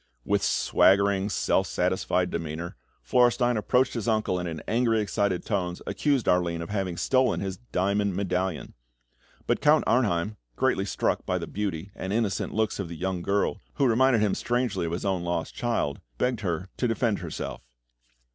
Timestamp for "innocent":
12.11-12.51